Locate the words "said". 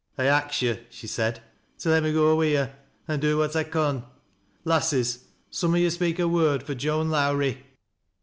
1.05-1.43